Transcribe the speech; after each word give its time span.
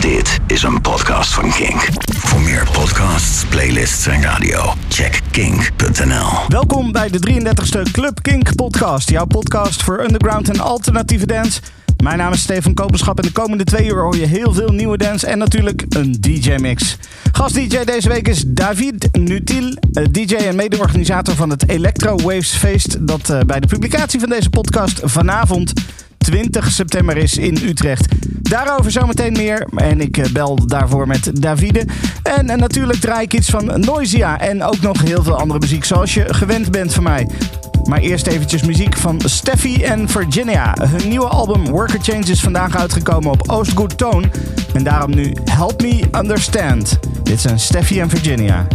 Dit 0.00 0.38
is 0.46 0.62
een 0.62 0.80
podcast 0.80 1.34
van 1.34 1.50
Kink. 1.50 1.88
Voor 2.16 2.40
meer 2.40 2.68
podcasts, 2.72 3.44
playlists 3.44 4.06
en 4.06 4.22
radio, 4.22 4.74
check 4.88 5.20
kink.nl. 5.30 6.26
Welkom 6.48 6.92
bij 6.92 7.08
de 7.08 7.18
33ste 7.18 7.90
Club 7.92 8.22
Kink 8.22 8.54
podcast. 8.54 9.10
Jouw 9.10 9.24
podcast 9.24 9.82
voor 9.82 10.00
underground 10.00 10.48
en 10.48 10.60
alternatieve 10.60 11.26
dance. 11.26 11.60
Mijn 12.02 12.18
naam 12.18 12.32
is 12.32 12.40
Stefan 12.40 12.74
Kopenschap 12.74 13.18
en 13.18 13.24
de 13.24 13.32
komende 13.32 13.64
twee 13.64 13.86
uur 13.86 14.02
hoor 14.02 14.16
je 14.16 14.26
heel 14.26 14.52
veel 14.52 14.68
nieuwe 14.68 14.96
dance 14.96 15.26
en 15.26 15.38
natuurlijk 15.38 15.84
een 15.88 16.16
DJ-mix. 16.20 16.96
Gast-DJ 17.32 17.84
deze 17.84 18.08
week 18.08 18.28
is 18.28 18.44
David 18.46 19.08
Nutil, 19.12 19.76
eh, 19.92 20.04
DJ 20.10 20.34
en 20.34 20.56
mede-organisator 20.56 21.34
van 21.34 21.50
het 21.50 21.68
Electro 21.68 22.16
Waves 22.16 22.54
Feest 22.54 23.06
dat 23.06 23.30
eh, 23.30 23.40
bij 23.46 23.60
de 23.60 23.66
publicatie 23.66 24.20
van 24.20 24.28
deze 24.28 24.50
podcast 24.50 25.00
vanavond 25.02 25.72
20 26.18 26.70
september 26.70 27.16
is 27.16 27.36
in 27.36 27.58
Utrecht. 27.64 28.06
Daarover 28.28 28.90
zometeen 28.90 29.32
meer. 29.32 29.68
En 29.76 30.00
ik 30.00 30.16
eh, 30.16 30.32
bel 30.32 30.66
daarvoor 30.66 31.06
met 31.06 31.42
Davide. 31.42 31.84
En, 32.22 32.46
natuurlijk 32.46 33.00
draai 33.00 33.22
ik 33.22 33.34
iets 33.34 33.50
van 33.50 33.80
Noisia. 33.80 34.40
En 34.40 34.62
ook 34.62 34.80
nog 34.80 35.02
heel 35.02 35.22
veel 35.22 35.38
andere 35.38 35.60
muziek 35.60 35.84
zoals 35.84 36.14
je 36.14 36.34
gewend 36.34 36.70
bent 36.70 36.94
van 36.94 37.02
mij. 37.02 37.28
Maar 37.84 37.98
eerst 37.98 38.26
eventjes 38.26 38.62
muziek 38.62 38.96
van 38.96 39.20
Steffi 39.24 39.82
en 39.82 40.08
Virginia. 40.08 40.76
Hun 40.80 41.08
nieuwe 41.08 41.28
album 41.28 41.66
Worker 41.66 42.00
Change 42.02 42.30
is 42.30 42.40
vandaag 42.40 42.76
uitgekomen 42.76 43.30
op 43.30 43.48
Oostgood 43.50 43.98
Tone. 43.98 44.28
En 44.74 44.84
daarom 44.84 45.14
nu 45.14 45.32
Help 45.44 45.82
Me 45.82 46.00
Understand. 46.12 46.98
Dit 47.22 47.40
zijn 47.40 47.58
Steffi 47.58 48.00
en 48.00 48.08
Virginia. 48.08 48.66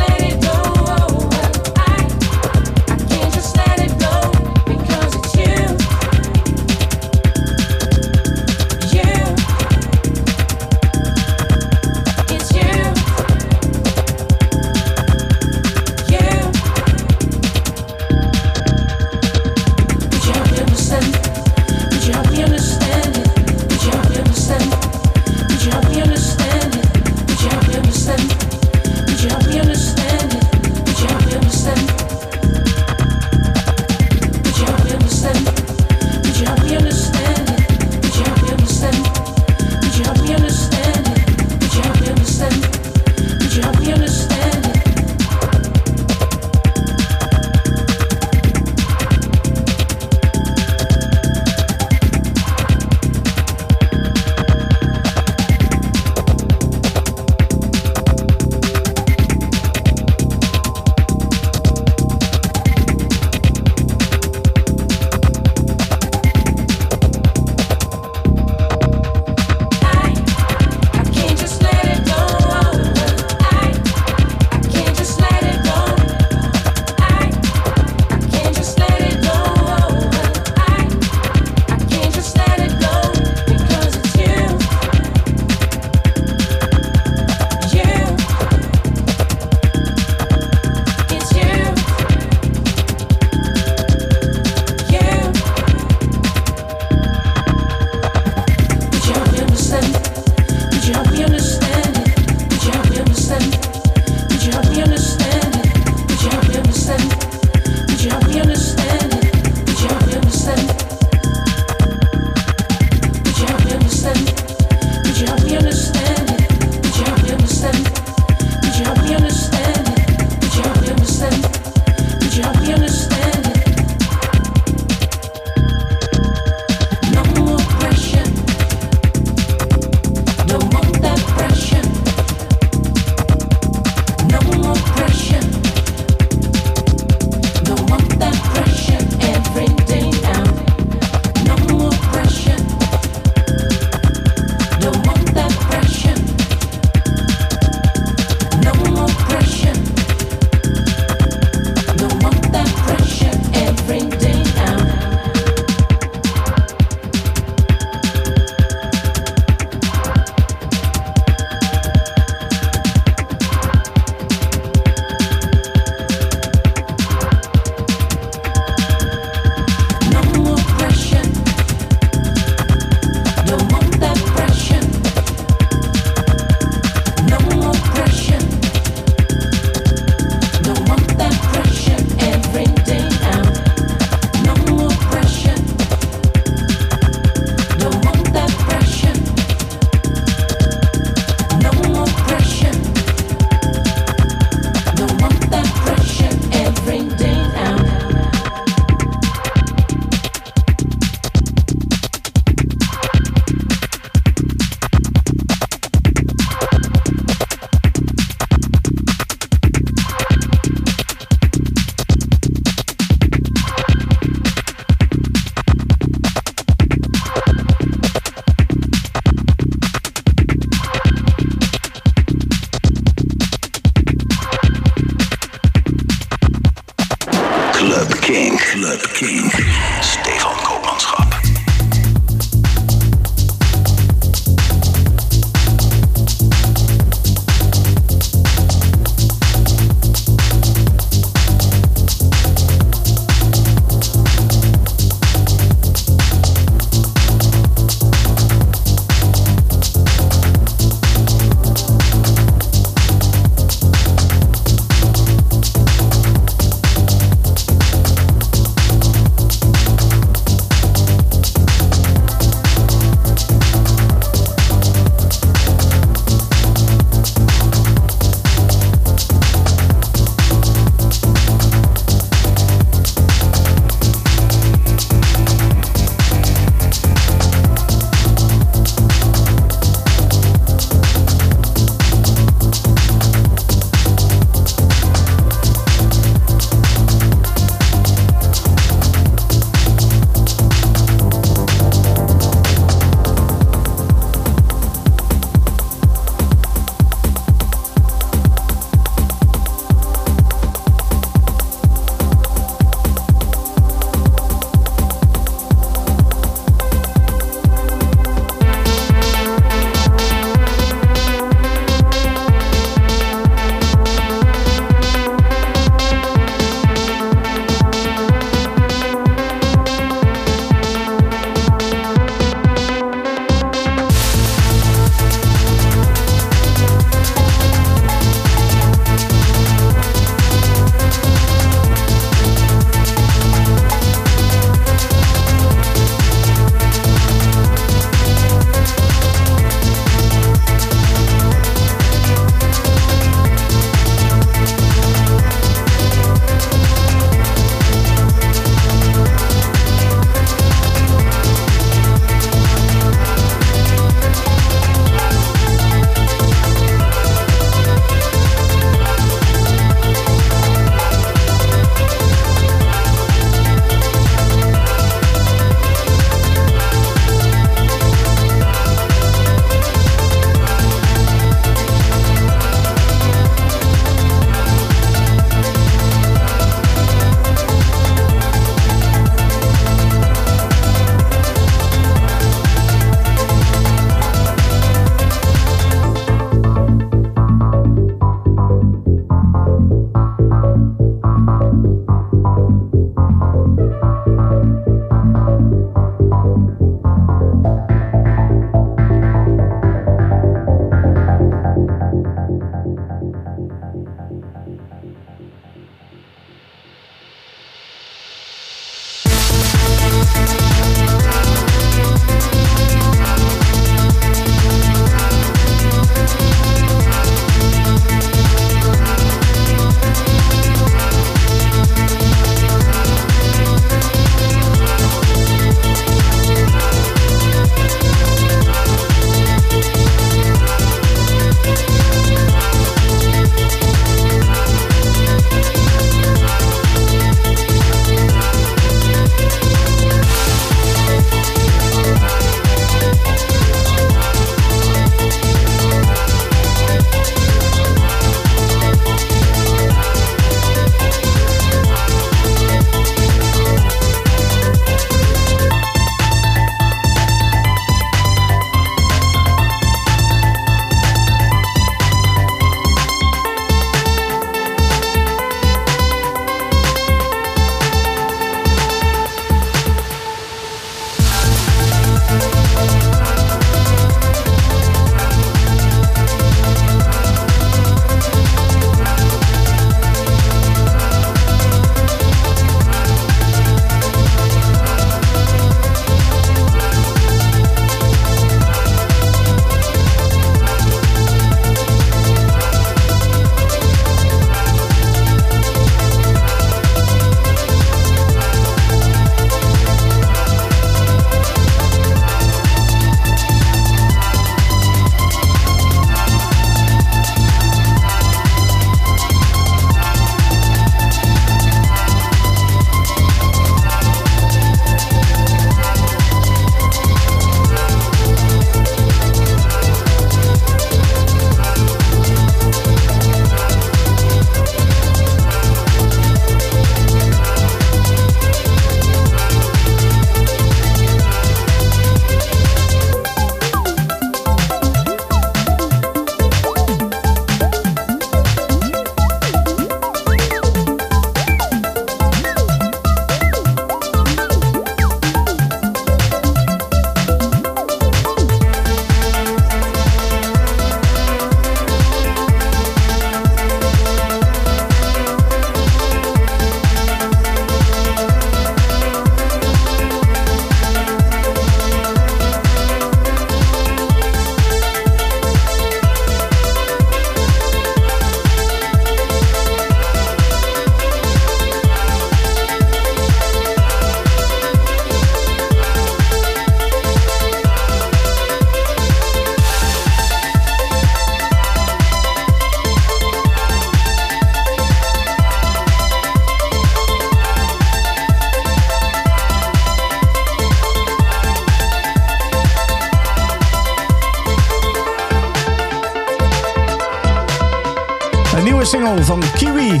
Van 599.04 599.42
Kiwi 599.54 600.00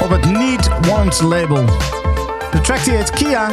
op 0.00 0.10
het 0.10 0.30
Need 0.30 0.68
Want 0.80 1.20
label. 1.20 1.64
De 2.50 2.60
track 2.60 2.78
heet 2.78 3.10
Kia 3.10 3.48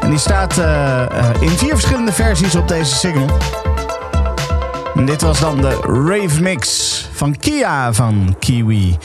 en 0.00 0.10
die 0.10 0.18
staat 0.18 0.58
uh, 0.58 1.04
in 1.40 1.48
vier 1.48 1.70
verschillende 1.70 2.12
versies 2.12 2.54
op 2.54 2.68
deze 2.68 2.94
single. 2.94 3.26
En 4.94 5.04
dit 5.06 5.22
was 5.22 5.40
dan 5.40 5.60
de 5.60 5.80
Rave 5.80 6.42
Mix 6.42 7.08
van 7.12 7.36
Kia 7.36 7.92
van 7.92 8.36
Kiwi. 8.38 8.96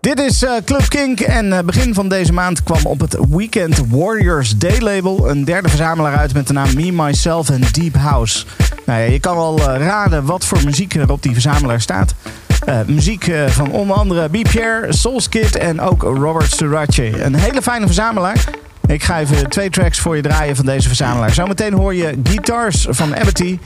Dit 0.00 0.20
is 0.20 0.42
uh, 0.42 0.50
Club 0.64 0.88
Kink 0.88 1.20
en 1.20 1.66
begin 1.66 1.94
van 1.94 2.08
deze 2.08 2.32
maand 2.32 2.62
kwam 2.62 2.86
op 2.86 3.00
het 3.00 3.16
Weekend 3.28 3.82
Warriors 3.88 4.56
Day 4.56 4.78
label 4.78 5.30
een 5.30 5.44
derde 5.44 5.68
verzamelaar 5.68 6.16
uit 6.16 6.34
met 6.34 6.46
de 6.46 6.52
naam 6.52 6.74
Me, 6.74 6.92
Myself 6.92 7.50
en 7.50 7.62
Deep 7.72 7.96
House. 7.96 8.44
Nou 8.86 9.00
ja, 9.00 9.06
je 9.06 9.20
kan 9.20 9.36
wel 9.36 9.60
raden 9.60 10.24
wat 10.24 10.44
voor 10.44 10.58
muziek 10.64 10.94
er 10.94 11.10
op 11.10 11.22
die 11.22 11.32
verzamelaar 11.32 11.80
staat. 11.80 12.14
Muziek 12.86 13.32
van 13.46 13.70
onder 13.70 13.96
andere 13.96 14.28
B. 14.28 14.42
Pierre, 14.42 14.92
Soulskid 14.92 15.56
en 15.56 15.80
ook 15.80 16.02
Robert 16.02 16.52
Surace. 16.52 17.22
Een 17.22 17.34
hele 17.34 17.62
fijne 17.62 17.86
verzamelaar. 17.86 18.44
Ik 18.86 19.02
ga 19.02 19.20
even 19.20 19.48
twee 19.50 19.70
tracks 19.70 19.98
voor 19.98 20.16
je 20.16 20.22
draaien 20.22 20.56
van 20.56 20.64
deze 20.64 20.88
verzamelaar. 20.88 21.34
Zometeen 21.34 21.72
hoor 21.72 21.94
je 21.94 22.18
Guitars 22.22 22.86
van 22.88 23.16
Abbey. 23.16 23.58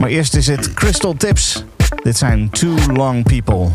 Maar 0.00 0.08
eerst 0.08 0.34
is 0.34 0.46
het 0.46 0.74
Crystal 0.74 1.14
Tips. 1.16 1.64
Dit 2.02 2.16
zijn 2.16 2.50
Too 2.50 2.76
Long 2.92 3.22
People. 3.22 3.70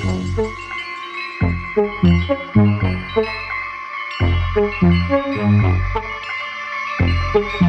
Thank 0.00 0.38
you. 7.62 7.67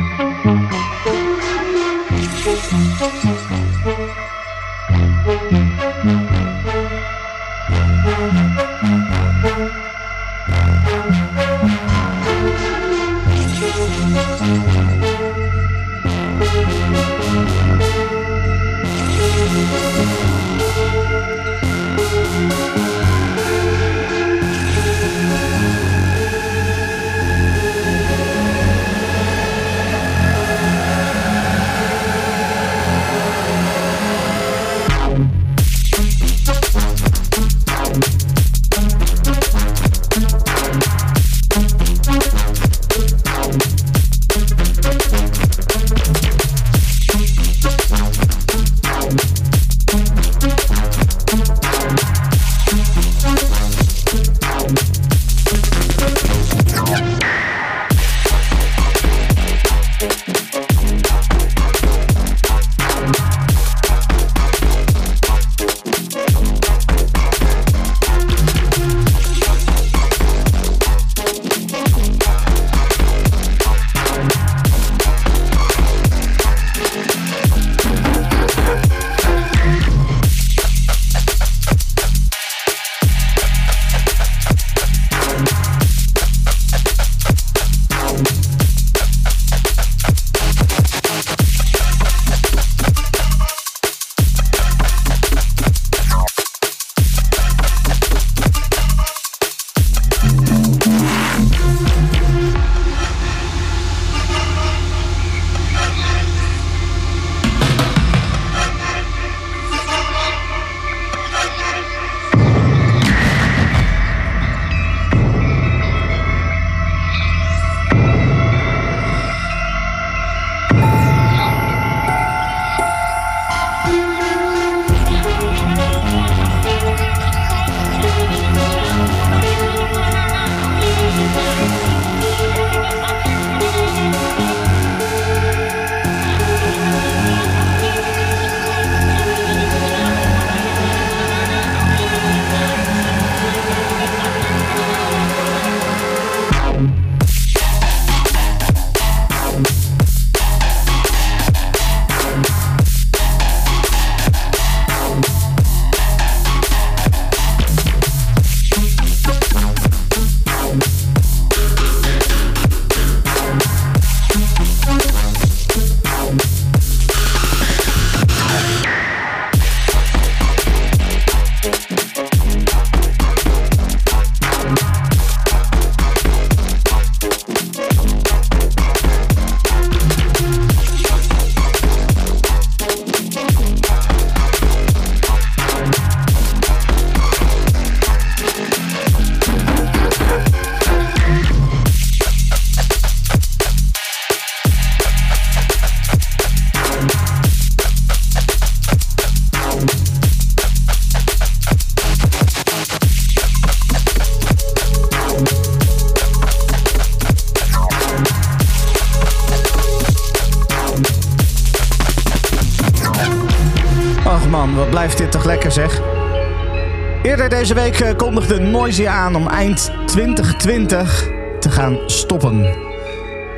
Eerder 217.22 217.50
deze 217.50 217.74
week 217.74 218.00
eh, 218.00 218.16
kondigde 218.16 218.60
Noisia 218.60 219.12
aan 219.12 219.36
om 219.36 219.48
eind 219.48 219.92
2020 220.06 221.28
te 221.60 221.70
gaan 221.70 221.98
stoppen. 222.06 222.68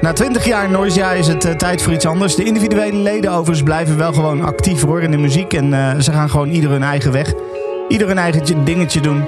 Na 0.01 0.13
20 0.13 0.45
jaar 0.45 0.69
Noisia 0.69 1.11
is 1.11 1.27
het 1.27 1.45
uh, 1.45 1.51
tijd 1.51 1.81
voor 1.81 1.93
iets 1.93 2.05
anders. 2.05 2.35
De 2.35 2.43
individuele 2.43 2.97
leden 2.97 3.31
overigens 3.31 3.63
blijven 3.63 3.97
wel 3.97 4.13
gewoon 4.13 4.41
actief 4.41 4.81
hoor 4.81 5.01
in 5.01 5.11
de 5.11 5.17
muziek. 5.17 5.53
En 5.53 5.65
uh, 5.65 5.99
ze 5.99 6.11
gaan 6.11 6.29
gewoon 6.29 6.49
ieder 6.49 6.69
hun 6.69 6.83
eigen 6.83 7.11
weg. 7.11 7.33
Ieder 7.87 8.07
hun 8.07 8.17
eigen 8.17 8.63
dingetje 8.63 9.01
doen. 9.01 9.25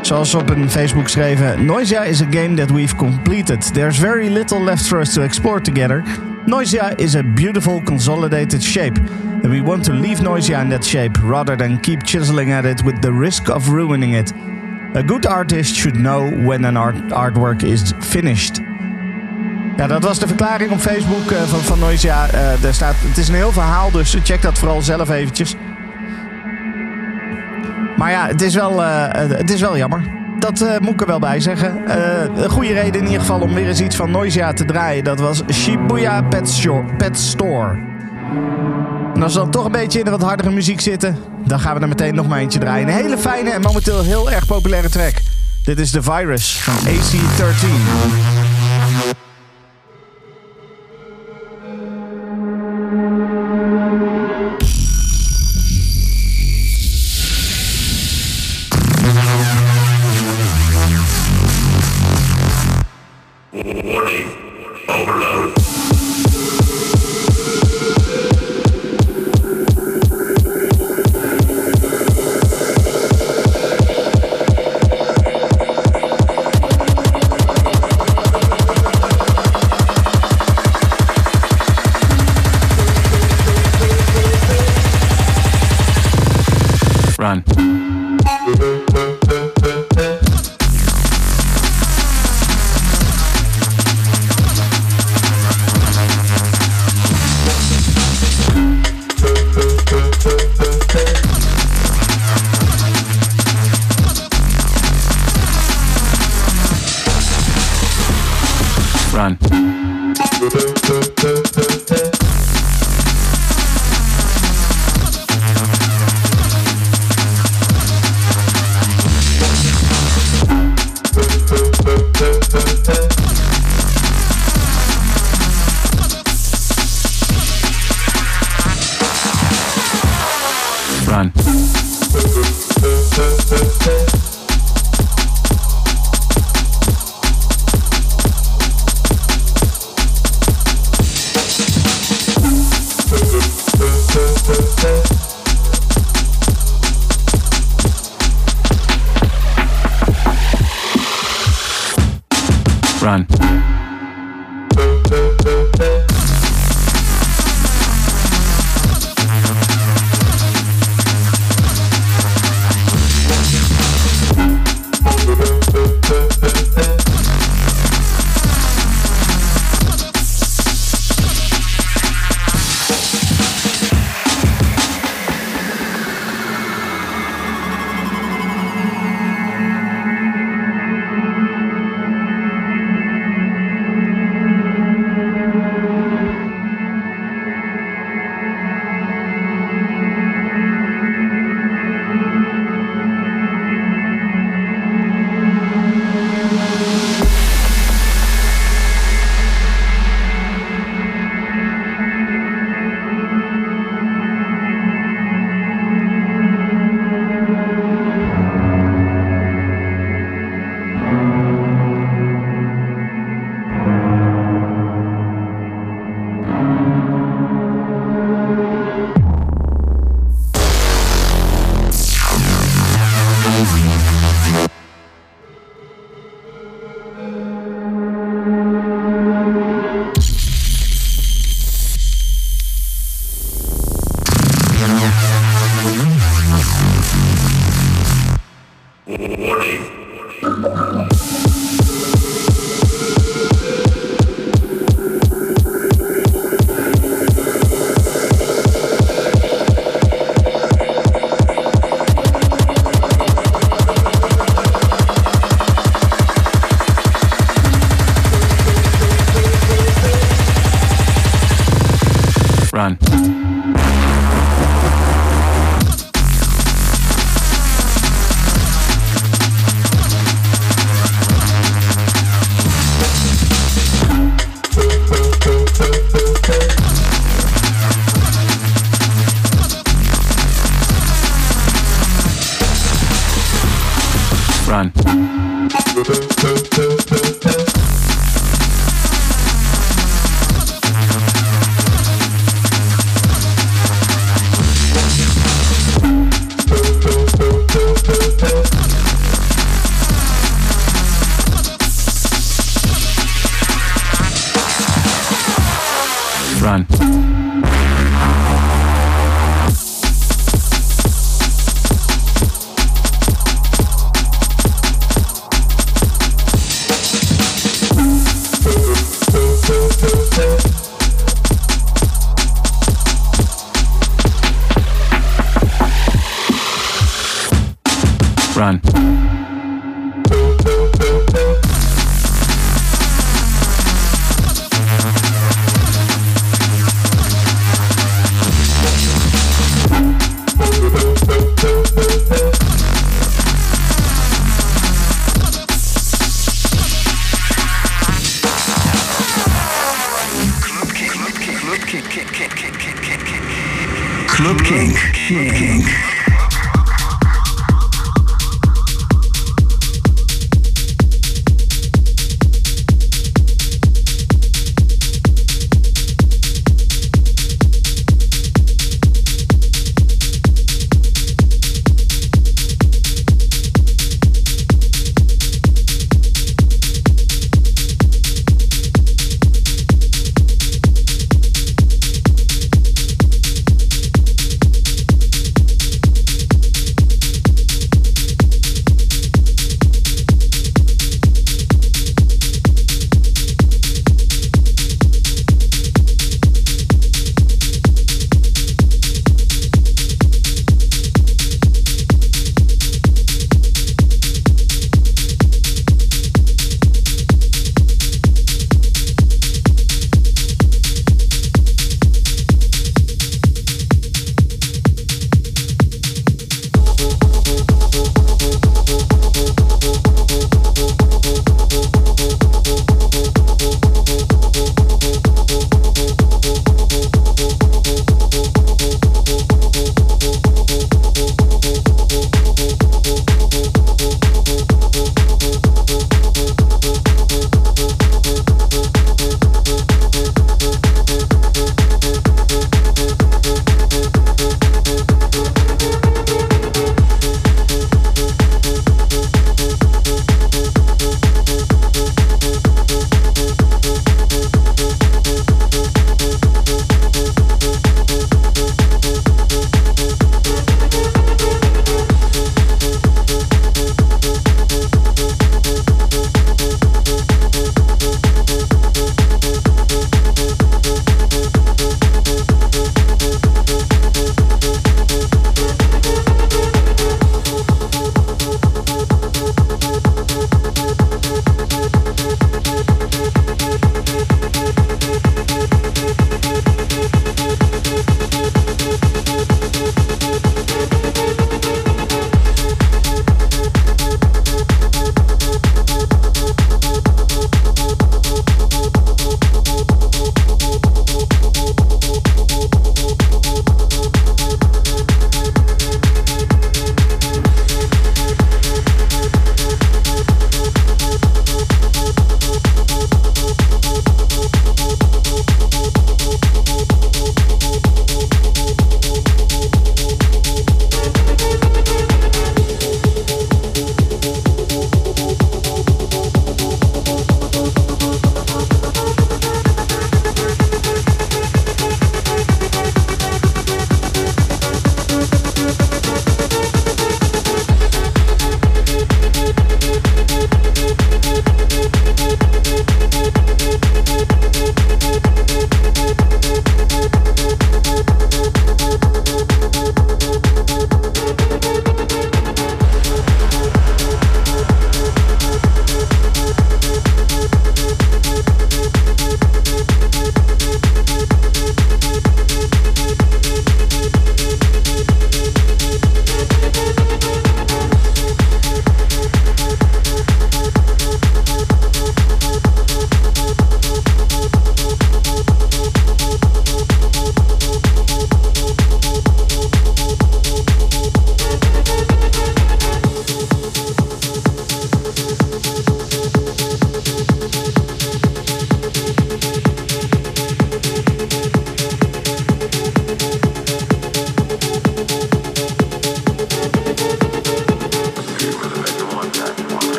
Zoals 0.00 0.34
op 0.34 0.48
hun 0.48 0.70
Facebook 0.70 1.08
schreven: 1.08 1.64
Noisia 1.64 2.02
is 2.02 2.22
a 2.22 2.26
game 2.30 2.54
that 2.54 2.70
we've 2.70 2.96
completed. 2.96 3.74
There's 3.74 3.98
very 3.98 4.28
little 4.28 4.64
left 4.64 4.86
for 4.86 4.98
us 4.98 5.12
to 5.12 5.22
explore 5.22 5.60
together. 5.60 6.02
Noisia 6.48 6.94
is 6.98 7.14
a 7.14 7.22
beautiful 7.22 7.82
consolidated 7.82 8.62
shape. 8.62 8.96
And 9.42 9.50
we 9.50 9.60
want 9.60 9.84
to 9.84 9.92
leave 9.92 10.20
Noisia 10.20 10.62
in 10.62 10.70
that 10.70 10.82
shape 10.82 11.12
rather 11.22 11.56
than 11.56 11.78
keep 11.78 12.02
chiseling 12.04 12.52
at 12.52 12.64
it 12.64 12.82
with 12.82 13.02
the 13.02 13.12
risk 13.12 13.50
of 13.50 13.68
ruining 13.68 14.14
it. 14.14 14.32
A 14.94 15.02
good 15.02 15.26
artist 15.26 15.74
should 15.74 15.96
know 15.96 16.30
when 16.46 16.64
an 16.64 16.78
art 16.78 16.96
artwork 17.12 17.62
is 17.62 17.92
finished. 18.00 18.60
Ja, 19.76 19.86
dat 19.86 20.02
was 20.02 20.18
de 20.18 20.26
verklaring 20.26 20.70
op 20.70 20.80
Facebook 20.80 21.30
uh, 21.30 21.42
van, 21.42 21.60
van 21.60 21.78
Noisia. 21.78 22.34
Uh, 22.34 22.64
er 22.64 22.74
staat, 22.74 22.94
het 22.98 23.18
is 23.18 23.28
een 23.28 23.34
heel 23.34 23.52
verhaal, 23.52 23.90
dus 23.90 24.16
check 24.22 24.42
dat 24.42 24.58
vooral 24.58 24.82
zelf 24.82 25.10
eventjes. 25.10 25.54
Maar 27.96 28.10
ja, 28.10 28.26
het 28.26 28.42
is 28.42 28.54
wel, 28.54 28.82
uh, 28.82 29.06
het 29.12 29.50
is 29.50 29.60
wel 29.60 29.76
jammer. 29.76 30.17
Dat 30.38 30.80
moet 30.80 30.92
ik 30.92 31.00
er 31.00 31.06
wel 31.06 31.18
bij 31.18 31.40
zeggen. 31.40 31.82
een 32.42 32.50
goede 32.50 32.72
reden 32.72 33.00
in 33.00 33.06
ieder 33.06 33.20
geval 33.20 33.40
om 33.40 33.54
weer 33.54 33.68
eens 33.68 33.80
iets 33.80 33.96
van 33.96 34.10
Noisia 34.10 34.52
te 34.52 34.64
draaien. 34.64 35.04
Dat 35.04 35.20
was 35.20 35.42
Shibuya 35.52 36.22
Pet, 36.22 36.66
Pet 36.96 37.18
Store. 37.18 37.78
En 39.14 39.22
als 39.22 39.32
we 39.34 39.38
dan 39.38 39.50
toch 39.50 39.64
een 39.64 39.72
beetje 39.72 39.98
in 39.98 40.04
de 40.04 40.10
wat 40.10 40.22
hardere 40.22 40.50
muziek 40.50 40.80
zitten, 40.80 41.16
dan 41.44 41.60
gaan 41.60 41.74
we 41.74 41.80
er 41.80 41.88
meteen 41.88 42.14
nog 42.14 42.28
maar 42.28 42.38
eentje 42.38 42.58
draaien. 42.58 42.88
Een 42.88 42.94
hele 42.94 43.18
fijne 43.18 43.50
en 43.50 43.60
momenteel 43.60 44.02
heel 44.02 44.30
erg 44.30 44.46
populaire 44.46 44.88
track. 44.88 45.14
Dit 45.64 45.78
is 45.78 45.90
The 45.90 46.02
Virus 46.02 46.60
van 46.60 46.74
AC13. 46.74 48.37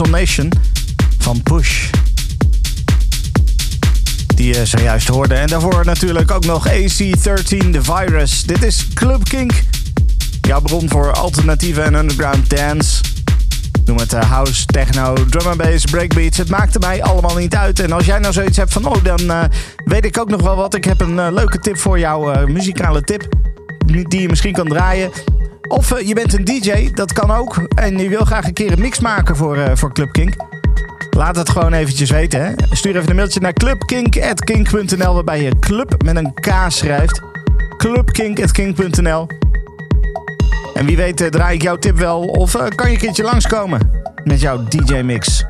Nation 0.00 0.52
van 1.18 1.42
Push. 1.42 1.90
Die 4.34 4.54
je 4.54 4.66
zojuist 4.66 5.08
hoorde. 5.08 5.34
En 5.34 5.46
daarvoor 5.46 5.84
natuurlijk 5.84 6.30
ook 6.30 6.44
nog 6.44 6.68
AC13 6.68 7.70
The 7.70 7.82
Virus. 7.82 8.42
Dit 8.42 8.62
is 8.62 8.88
Club 8.94 9.24
Kink. 9.24 9.52
Jouw 10.40 10.60
bron 10.60 10.88
voor 10.88 11.12
alternatieve 11.12 11.80
en 11.80 11.94
underground 11.94 12.50
dance. 12.50 13.02
Noem 13.84 13.98
het 13.98 14.12
uh, 14.12 14.20
house, 14.20 14.66
techno, 14.66 15.14
drum 15.14 15.46
and 15.46 15.56
bass, 15.56 15.84
breakbeats. 15.84 16.38
Het 16.38 16.50
maakte 16.50 16.78
mij 16.78 17.02
allemaal 17.02 17.36
niet 17.36 17.54
uit. 17.54 17.80
En 17.80 17.92
als 17.92 18.04
jij 18.04 18.18
nou 18.18 18.32
zoiets 18.32 18.56
hebt 18.56 18.72
van, 18.72 18.86
oh, 18.86 19.04
dan 19.04 19.20
uh, 19.20 19.42
weet 19.84 20.04
ik 20.04 20.18
ook 20.18 20.28
nog 20.28 20.42
wel 20.42 20.56
wat. 20.56 20.74
Ik 20.74 20.84
heb 20.84 21.00
een 21.00 21.34
leuke 21.34 21.58
tip 21.58 21.78
voor 21.78 21.98
jou, 21.98 22.50
muzikale 22.50 23.02
tip. 23.02 23.28
Die 23.86 24.20
je 24.20 24.28
misschien 24.28 24.52
kan 24.52 24.68
draaien. 24.68 25.10
Of 25.72 26.00
je 26.06 26.14
bent 26.14 26.32
een 26.32 26.44
DJ, 26.44 26.90
dat 26.94 27.12
kan 27.12 27.30
ook. 27.30 27.56
En 27.74 27.98
je 27.98 28.08
wil 28.08 28.24
graag 28.24 28.46
een 28.46 28.52
keer 28.52 28.72
een 28.72 28.80
mix 28.80 29.00
maken 29.00 29.36
voor, 29.36 29.70
voor 29.74 29.92
Club 29.92 30.12
Kink. 30.12 30.34
Laat 31.10 31.36
het 31.36 31.50
gewoon 31.50 31.72
eventjes 31.72 32.10
weten. 32.10 32.44
Hè? 32.44 32.52
Stuur 32.70 32.96
even 32.96 33.10
een 33.10 33.16
mailtje 33.16 33.40
naar 33.40 33.52
clubkink.kink.nl 33.52 35.14
waarbij 35.14 35.42
je 35.42 35.58
club 35.58 36.02
met 36.04 36.16
een 36.16 36.34
K 36.34 36.54
schrijft. 36.68 37.20
clubkink.kink.nl 37.76 39.26
En 40.74 40.86
wie 40.86 40.96
weet 40.96 41.32
draai 41.32 41.54
ik 41.54 41.62
jouw 41.62 41.76
tip 41.76 41.98
wel 41.98 42.20
of 42.20 42.52
kan 42.74 42.86
je 42.86 42.92
een 42.92 43.00
keertje 43.00 43.22
langskomen 43.22 43.90
met 44.24 44.40
jouw 44.40 44.64
DJ-mix. 44.68 45.44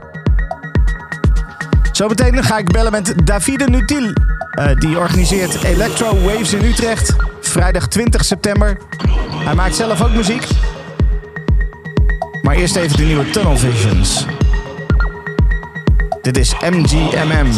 Zometeen 1.93 2.45
ga 2.45 2.59
ik 2.59 2.73
bellen 2.73 2.93
met 2.93 3.15
Davide 3.25 3.65
Nutil. 3.65 4.05
Uh, 4.05 4.75
die 4.75 4.99
organiseert 4.99 5.63
Electro 5.63 6.21
Waves 6.21 6.53
in 6.53 6.65
Utrecht. 6.65 7.17
Vrijdag 7.41 7.89
20 7.89 8.25
september. 8.25 8.77
Hij 9.45 9.55
maakt 9.55 9.75
zelf 9.75 10.03
ook 10.03 10.15
muziek. 10.15 10.47
Maar 12.43 12.55
eerst 12.55 12.77
even 12.77 12.97
de 12.97 13.05
nieuwe 13.05 13.31
Tunnel 13.31 13.57
Visions. 13.57 14.27
Dit 16.23 16.37
is 16.37 16.55
MGMM. 16.61 17.51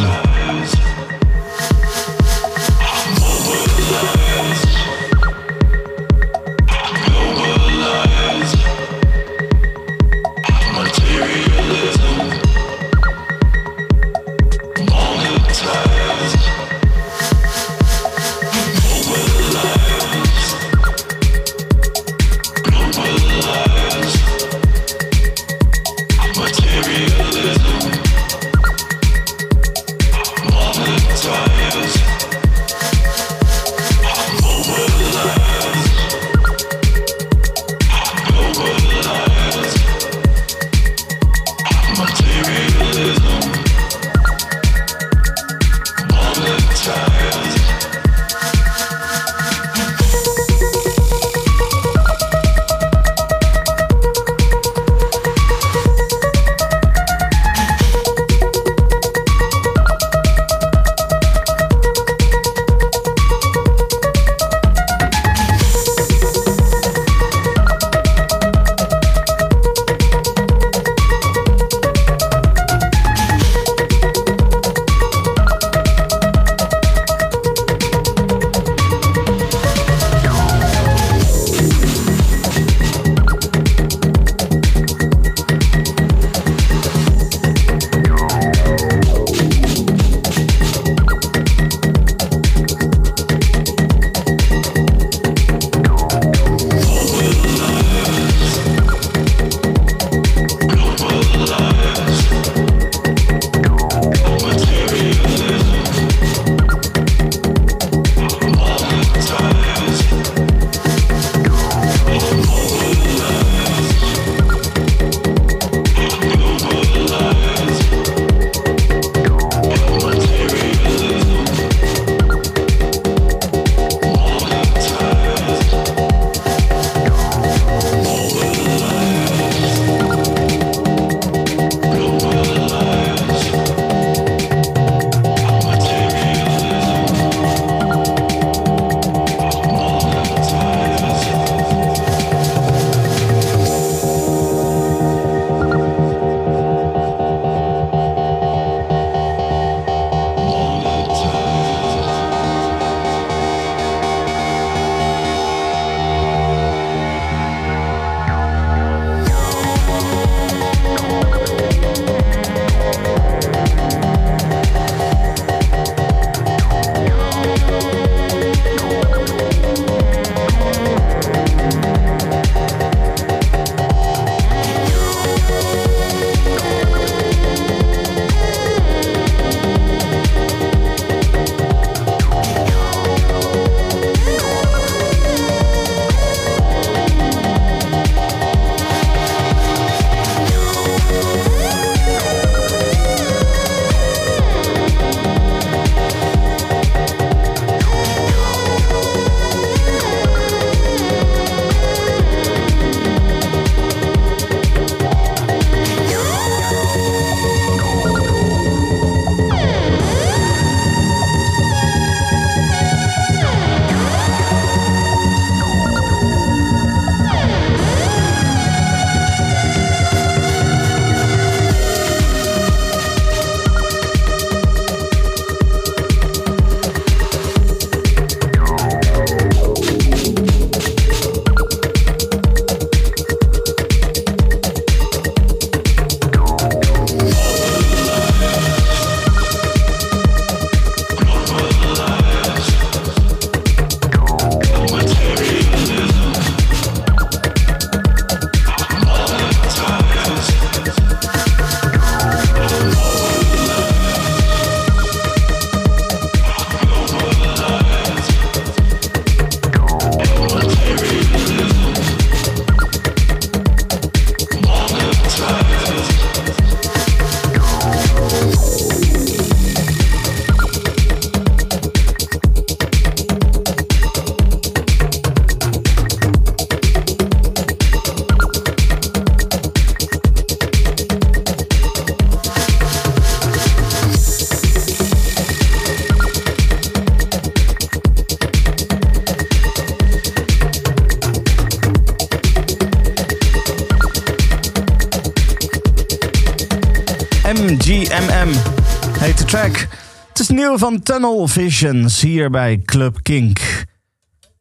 Van 300.85 301.03
Tunnel 301.03 301.49
Visions 301.49 302.23
hier 302.23 302.51
bij 302.51 302.83
Club 302.85 303.17
Kink. 303.23 303.59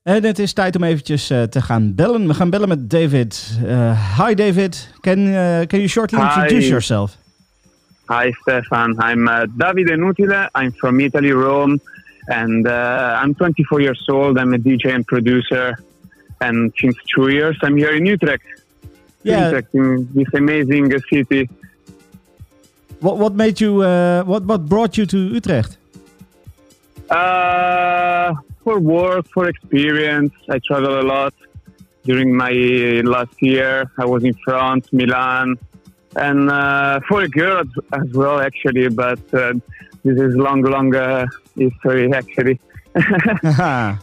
En 0.03 0.24
het 0.24 0.39
is 0.39 0.53
tijd 0.53 0.76
om 0.76 0.84
eventjes 0.84 1.32
uh, 1.32 1.41
te 1.41 1.61
gaan 1.61 1.95
bellen. 1.95 2.28
We 2.28 2.34
gaan 2.34 2.49
bellen 2.49 2.67
met 2.67 2.89
David. 2.89 3.59
Uh, 3.65 4.17
hi 4.19 4.34
David, 4.34 4.93
can, 5.01 5.19
uh, 5.19 5.34
can 5.67 5.80
you 5.80 5.88
shortly 5.88 6.19
Hi. 6.19 6.26
introduce 6.26 6.67
yourself? 6.67 7.17
Hi, 8.07 8.32
Stefan. 8.32 8.89
I'm 9.09 9.28
uh, 9.28 9.41
Davide 9.57 9.95
Nutile. 9.95 10.49
I'm 10.61 10.71
from 10.71 10.99
Italy, 10.99 11.32
Rome, 11.32 11.80
and 12.26 12.67
uh, 12.67 13.21
I'm 13.24 13.34
24 13.36 13.82
years 13.82 14.07
old. 14.09 14.38
I'm 14.38 14.53
a 14.53 14.57
DJ 14.57 14.93
and 14.93 15.05
producer, 15.05 15.78
and 16.39 16.71
since 16.76 16.97
two 17.15 17.30
years 17.30 17.57
I'm 17.61 17.78
here 17.78 17.95
in 17.95 18.05
Utrecht. 18.05 18.45
Yeah. 19.21 19.47
Utrecht, 19.47 19.74
in 19.74 20.07
this 20.13 20.34
amazing 20.34 21.01
city. 21.09 21.49
What, 22.99 23.17
what 23.17 23.34
made 23.34 23.59
you, 23.59 23.82
uh, 23.82 24.24
what, 24.24 24.43
what 24.45 24.65
brought 24.65 24.95
you 24.97 25.05
to 25.05 25.17
Utrecht? 25.17 25.78
Uh, 27.10 28.34
for 28.64 28.80
work, 28.80 29.28
for 29.34 29.47
experience, 29.47 30.34
I 30.49 30.60
travel 30.60 30.99
a 30.99 31.04
lot. 31.04 31.34
During 32.04 32.36
my 32.36 32.51
last 33.04 33.41
year, 33.41 33.89
I 33.97 34.06
was 34.06 34.24
in 34.24 34.34
France, 34.45 34.91
Milan, 34.91 35.58
and 36.16 36.49
uh, 36.49 36.99
for 37.08 37.22
a 37.22 37.30
girl 37.30 37.60
as, 37.60 37.68
as 38.01 38.12
well, 38.14 38.39
actually. 38.41 38.89
But 38.89 39.20
uh, 39.34 39.54
this 40.04 40.20
is 40.20 40.36
long, 40.36 40.62
long 40.64 40.93
uh, 40.95 41.26
history, 41.56 42.12
actually. 42.14 42.60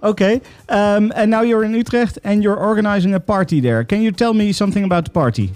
okay, 0.02 0.40
um, 0.68 1.12
and 1.16 1.30
now 1.30 1.40
you're 1.42 1.64
in 1.64 1.74
Utrecht 1.74 2.18
and 2.24 2.42
you're 2.42 2.56
organizing 2.56 3.14
a 3.14 3.20
party 3.20 3.60
there. 3.60 3.84
Can 3.84 4.02
you 4.02 4.12
tell 4.12 4.34
me 4.34 4.52
something 4.52 4.84
about 4.84 5.06
the 5.06 5.10
party? 5.10 5.50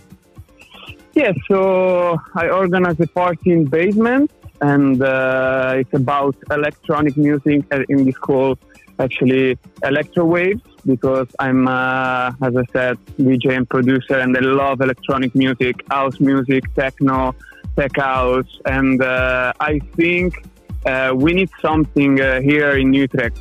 Yeah, 1.14 1.32
so 1.48 2.18
I 2.34 2.48
organize 2.48 2.98
a 3.00 3.06
party 3.06 3.52
in 3.52 3.66
basement, 3.66 4.30
and 4.62 5.02
uh, 5.02 5.74
it's 5.76 5.92
about 5.92 6.36
electronic 6.50 7.16
music 7.16 7.62
uh, 7.72 7.82
in 7.88 8.04
this 8.04 8.16
call 8.16 8.56
actually 8.98 9.58
electro 9.82 10.24
waves 10.24 10.62
because 10.86 11.28
I'm, 11.38 11.66
uh, 11.66 12.32
as 12.42 12.56
I 12.56 12.64
said, 12.72 12.98
DJ 13.18 13.56
and 13.56 13.68
producer, 13.68 14.18
and 14.18 14.36
I 14.36 14.40
love 14.40 14.80
electronic 14.80 15.34
music, 15.34 15.76
house 15.90 16.18
music, 16.20 16.62
techno, 16.74 17.34
tech 17.76 17.96
house, 17.96 18.52
and 18.66 19.02
uh, 19.02 19.52
I 19.60 19.80
think 19.96 20.46
uh, 20.86 21.12
we 21.14 21.32
need 21.34 21.50
something 21.60 22.20
uh, 22.20 22.40
here 22.40 22.76
in 22.76 22.92
Utrecht 22.92 23.40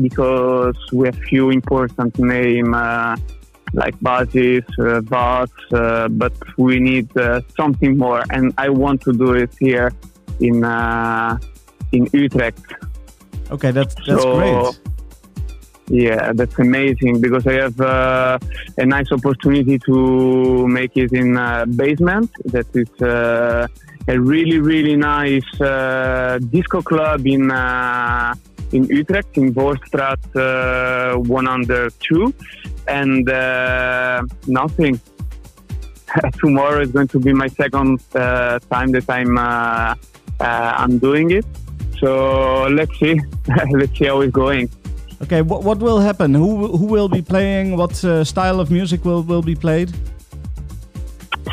because 0.00 0.76
we 0.92 1.06
have 1.06 1.16
few 1.16 1.50
important 1.50 2.18
names 2.18 2.74
like 3.74 3.98
Basis, 4.00 4.64
uh, 4.78 5.00
uh, 5.12 6.08
but 6.08 6.32
we 6.56 6.78
need 6.78 7.14
uh, 7.16 7.40
something 7.56 7.98
more, 7.98 8.22
and 8.30 8.52
I 8.56 8.70
want 8.70 9.02
to 9.02 9.12
do 9.12 9.34
it 9.34 9.50
here 9.60 9.92
in 10.40 10.64
uh, 10.64 11.38
in 11.92 12.06
Utrecht. 12.12 12.64
Okay, 13.50 13.70
that's 13.70 13.94
that's 13.94 14.22
So- 14.22 14.36
great. 14.38 14.80
Yeah, 15.90 16.32
that's 16.34 16.58
amazing 16.58 17.22
because 17.22 17.46
I 17.46 17.54
have 17.64 17.80
uh, 17.80 18.38
a 18.76 18.84
nice 18.84 19.10
opportunity 19.10 19.78
to 19.86 20.68
make 20.68 20.94
it 20.98 21.12
in 21.14 21.34
uh, 21.38 21.64
basement. 21.64 22.30
That 22.44 22.66
is 22.74 22.90
uh, 23.00 23.66
a 24.06 24.20
really 24.20 24.58
really 24.58 24.96
nice 24.96 25.48
uh, 25.62 26.38
disco 26.50 26.82
club 26.82 27.26
in 27.26 27.50
uh, 27.50 28.34
in 28.72 28.84
Utrecht 28.84 29.38
in 29.38 29.54
Voorstraat 29.54 30.20
uh, 30.36 31.16
102, 31.20 32.34
and 32.86 33.26
uh, 33.30 34.20
nothing. 34.46 35.00
Tomorrow 36.38 36.82
is 36.82 36.92
going 36.92 37.08
to 37.08 37.18
be 37.18 37.32
my 37.32 37.48
second 37.48 38.00
uh, 38.14 38.58
time 38.70 38.92
that 38.92 39.08
I'm 39.08 39.38
I'm 40.40 40.98
doing 40.98 41.30
it. 41.30 41.46
So 41.98 42.68
let's 42.70 42.96
see, 42.98 43.20
let's 43.72 43.98
see 43.98 44.06
how 44.06 44.20
it's 44.20 44.32
going. 44.32 44.70
Okay, 45.22 45.42
what 45.42 45.64
what 45.64 45.78
will 45.78 45.98
happen? 45.98 46.34
Who 46.34 46.68
who 46.76 46.86
will 46.86 47.08
be 47.08 47.22
playing? 47.22 47.76
What 47.76 48.04
uh, 48.04 48.22
style 48.22 48.60
of 48.60 48.70
music 48.70 49.04
will 49.04 49.22
will 49.22 49.42
be 49.42 49.56
played? 49.56 49.90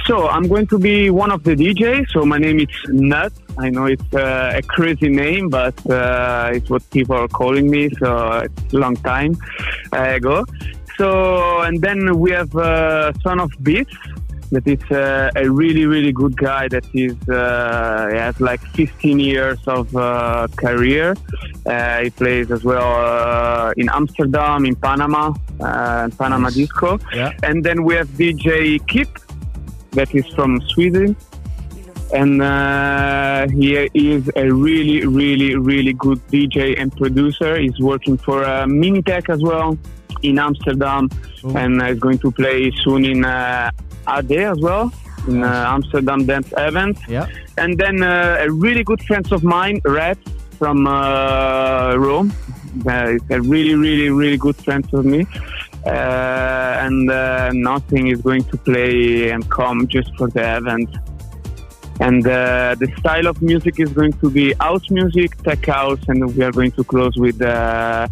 So 0.05 0.27
I'm 0.29 0.47
going 0.47 0.67
to 0.67 0.77
be 0.77 1.09
one 1.09 1.31
of 1.31 1.43
the 1.43 1.55
DJs. 1.55 2.11
So 2.11 2.25
my 2.25 2.37
name 2.37 2.59
is 2.59 2.67
Nut. 2.89 3.33
I 3.57 3.71
know 3.71 3.85
it's 3.85 4.13
uh, 4.13 4.53
a 4.55 4.61
crazy 4.61 5.09
name, 5.09 5.49
but 5.49 5.73
uh, 5.89 6.51
it's 6.53 6.69
what 6.69 6.87
people 6.91 7.15
are 7.15 7.27
calling 7.27 7.71
me. 7.71 7.89
So 7.99 8.45
it's 8.45 8.73
a 8.73 8.77
long 8.77 8.97
time 8.97 9.35
ago. 9.91 10.45
So 10.97 11.61
and 11.61 11.81
then 11.81 12.19
we 12.19 12.31
have 12.31 12.55
uh, 12.55 13.13
Son 13.23 13.39
of 13.39 13.51
Beats. 13.63 13.95
That 14.51 14.67
is 14.67 14.83
uh, 14.91 15.31
a 15.35 15.49
really 15.49 15.85
really 15.85 16.11
good 16.11 16.37
guy. 16.37 16.67
That 16.67 16.85
is 16.93 17.17
uh, 17.27 18.09
has 18.11 18.39
like 18.39 18.61
15 18.61 19.19
years 19.19 19.59
of 19.67 19.95
uh, 19.95 20.47
career. 20.55 21.15
Uh, 21.65 22.03
he 22.03 22.09
plays 22.11 22.51
as 22.51 22.63
well 22.63 22.91
uh, 23.05 23.73
in 23.75 23.89
Amsterdam, 23.89 24.65
in 24.65 24.75
Panama, 24.75 25.33
uh, 25.59 26.09
Panama 26.17 26.47
Nice. 26.47 26.55
Disco. 26.55 26.99
Yeah. 27.13 27.31
And 27.43 27.63
then 27.63 27.83
we 27.83 27.95
have 27.95 28.07
DJ 28.09 28.85
Kip, 28.87 29.09
that 29.91 30.13
is 30.13 30.27
from 30.35 30.61
Sweden. 30.61 31.15
And 32.13 32.41
uh, 32.41 33.47
he 33.47 33.75
is 33.75 34.29
a 34.35 34.47
really, 34.51 35.05
really, 35.07 35.55
really 35.55 35.93
good 35.93 36.19
DJ 36.27 36.79
and 36.79 36.95
producer. 36.95 37.57
He's 37.57 37.79
working 37.79 38.15
for 38.17 38.43
uh, 38.43 38.65
Minitech 38.65 39.27
as 39.29 39.41
well 39.41 39.77
in 40.23 40.39
Amsterdam, 40.39 41.09
Cool. 41.41 41.57
and 41.57 41.81
uh, 41.81 41.85
is 41.85 41.99
going 41.99 42.19
to 42.19 42.31
play 42.31 42.71
soon 42.83 43.05
in 43.05 43.25
uh, 43.25 43.71
AD 44.07 44.31
as 44.31 44.59
well 44.59 44.91
in 45.27 45.43
uh, 45.43 45.65
Amsterdam 45.75 46.25
Dance 46.25 46.53
Event. 46.57 46.97
Yeah. 47.07 47.27
And 47.57 47.77
then 47.77 48.03
uh, 48.03 48.37
a 48.41 48.51
really 48.51 48.83
good 48.83 49.01
friend 49.03 49.25
of 49.31 49.43
mine, 49.43 49.81
Red 49.85 50.17
from 50.59 50.87
uh, 50.87 51.95
Rome. 51.97 52.33
Uh, 52.85 53.17
a 53.29 53.41
really, 53.41 53.75
really, 53.75 54.09
really 54.09 54.37
good 54.37 54.55
friend 54.57 54.85
of 54.93 55.05
me. 55.05 55.25
Uh, 55.85 55.89
and 56.85 57.09
uh, 57.09 57.51
nothing 57.53 58.07
is 58.07 58.21
going 58.21 58.43
to 58.45 58.57
play 58.57 59.29
and 59.29 59.49
come 59.49 59.87
just 59.87 60.13
for 60.17 60.27
the 60.29 60.57
event. 60.57 60.89
And 62.01 62.27
uh, 62.27 62.75
the 62.77 62.91
style 62.99 63.27
of 63.27 63.41
music 63.41 63.79
is 63.79 63.89
going 63.93 64.13
to 64.13 64.29
be 64.29 64.53
house 64.53 64.89
music, 64.89 65.37
tech 65.43 65.65
house, 65.65 65.99
and 66.09 66.35
we 66.35 66.43
are 66.43 66.51
going 66.51 66.71
to 66.71 66.83
close 66.83 67.15
with 67.15 67.41
uh, 67.41 68.07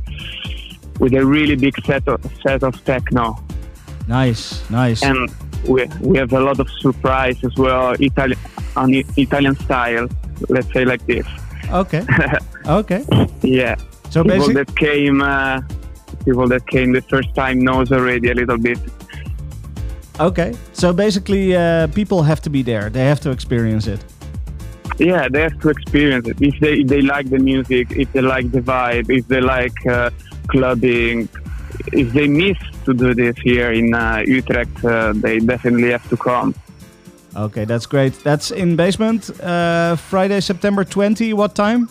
with 1.00 1.14
a 1.14 1.26
really 1.26 1.56
big 1.56 1.74
set 1.86 2.08
of 2.08 2.20
set 2.42 2.64
of 2.64 2.84
techno. 2.86 3.36
Nice, 4.08 4.68
nice. 4.70 5.02
And 5.04 5.30
we, 5.68 5.86
we 6.02 6.18
have 6.18 6.34
a 6.34 6.40
lot 6.40 6.60
of 6.60 6.70
surprise 6.80 7.42
as 7.44 7.56
well, 7.56 7.94
Italian 8.00 8.40
on 8.76 8.94
Italian 9.18 9.56
style. 9.56 10.08
Let's 10.50 10.72
say 10.74 10.84
like 10.86 11.06
this. 11.06 11.26
okay, 11.72 12.04
okay. 12.66 13.06
Yeah, 13.42 13.76
So 14.10 14.24
people 14.24 14.40
basically, 14.40 14.54
that 14.56 14.76
came, 14.76 15.22
uh, 15.22 15.62
people 16.26 16.48
that 16.50 16.68
came 16.68 16.92
the 16.92 17.02
first 17.02 17.34
time 17.36 17.60
knows 17.60 17.92
already 17.92 18.30
a 18.32 18.34
little 18.34 18.58
bit. 18.58 18.80
okay. 20.20 20.54
So 20.74 20.92
basically, 20.94 21.56
uh, 21.56 21.88
people 21.88 22.24
have 22.24 22.42
to 22.42 22.50
be 22.50 22.62
there. 22.64 22.90
They 22.90 23.06
have 23.06 23.20
to 23.22 23.32
experience 23.32 23.88
it. 23.88 24.04
Yeah, 25.00 25.28
they 25.30 25.42
have 25.42 25.60
to 25.62 25.70
experience 25.70 26.28
it. 26.28 26.38
If 26.42 26.60
they 26.60 26.74
if 26.82 26.88
they 26.88 27.02
like 27.02 27.30
the 27.30 27.40
music, 27.40 27.92
if 27.92 28.12
they 28.12 28.22
like 28.22 28.52
the 28.52 28.60
vibe, 28.62 29.10
if 29.10 29.28
they 29.28 29.42
like 29.42 29.80
uh, 29.88 30.10
clubbing, 30.48 31.30
if 31.92 32.14
they 32.14 32.28
miss 32.28 32.58
to 32.86 32.94
do 32.94 33.14
this 33.14 33.38
here 33.38 33.72
in 33.72 33.94
uh, 33.94 34.24
Utrecht, 34.26 34.84
uh, 34.86 35.14
they 35.16 35.40
definitely 35.40 35.92
have 35.92 36.08
to 36.10 36.18
come. 36.18 36.54
Okay, 37.36 37.66
that's 37.66 37.86
great. 37.86 38.14
That's 38.24 38.52
in 38.52 38.76
basement. 38.76 39.30
Uh, 39.42 39.96
Friday, 39.96 40.40
September 40.40 40.84
20. 40.84 41.34
What 41.34 41.56
time? 41.56 41.90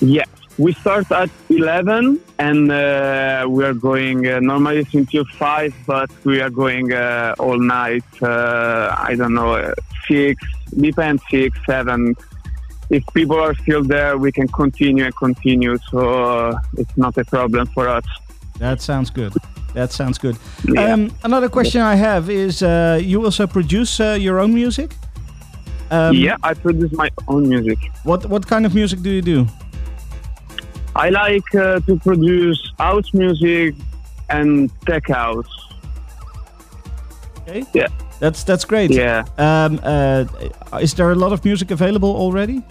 Yeah, 0.00 0.24
we 0.58 0.72
start 0.74 1.10
at 1.12 1.30
11 1.48 2.20
and 2.40 2.72
uh, 2.72 3.46
we 3.48 3.64
are 3.64 3.74
going 3.74 4.26
uh, 4.26 4.40
normally 4.40 4.86
until 4.92 5.24
5, 5.24 5.74
but 5.86 6.10
we 6.24 6.40
are 6.40 6.50
going 6.50 6.92
uh, 6.92 7.36
all 7.38 7.58
night. 7.58 8.04
Uh, 8.20 8.94
I 8.98 9.14
don't 9.14 9.34
know, 9.34 9.54
uh, 9.54 9.74
6, 10.08 10.42
depends, 10.76 11.22
6, 11.30 11.56
7. 11.66 12.16
If 12.92 13.02
people 13.14 13.40
are 13.40 13.54
still 13.62 13.82
there, 13.82 14.18
we 14.18 14.30
can 14.30 14.48
continue 14.48 15.04
and 15.06 15.16
continue, 15.16 15.74
so 15.90 15.98
uh, 15.98 16.60
it's 16.76 16.96
not 16.96 17.16
a 17.16 17.24
problem 17.24 17.66
for 17.74 17.88
us. 17.88 18.04
That 18.58 18.82
sounds 18.82 19.10
good. 19.10 19.32
That 19.72 19.92
sounds 19.92 20.18
good. 20.18 20.36
Yeah. 20.68 20.92
Um, 20.92 21.10
another 21.24 21.48
question 21.48 21.80
I 21.80 21.94
have 21.94 22.28
is: 22.28 22.62
uh, 22.62 23.00
you 23.02 23.24
also 23.24 23.46
produce 23.46 23.98
uh, 23.98 24.18
your 24.20 24.38
own 24.38 24.52
music? 24.52 24.90
Um, 25.90 26.14
yeah, 26.14 26.36
I 26.42 26.52
produce 26.54 26.92
my 26.92 27.08
own 27.28 27.48
music. 27.48 27.78
What 28.04 28.26
What 28.26 28.46
kind 28.46 28.66
of 28.66 28.74
music 28.74 29.00
do 29.00 29.10
you 29.10 29.22
do? 29.22 29.46
I 30.94 31.08
like 31.08 31.54
uh, 31.54 31.80
to 31.86 31.96
produce 31.96 32.60
house 32.78 33.14
music 33.14 33.74
and 34.28 34.70
tech 34.86 35.08
house. 35.08 35.48
Okay. 37.48 37.64
Yeah. 37.72 37.88
That's 38.20 38.44
that's 38.44 38.66
great. 38.66 38.90
Yeah. 38.90 39.24
Um, 39.38 39.80
uh, 39.82 40.26
is 40.80 40.94
there 40.94 41.10
a 41.10 41.14
lot 41.14 41.32
of 41.32 41.44
music 41.44 41.70
available 41.70 42.10
already? 42.10 42.62